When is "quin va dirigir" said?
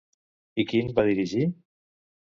0.71-1.47